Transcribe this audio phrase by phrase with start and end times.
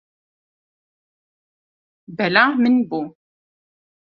[2.17, 2.99] Bela min bû.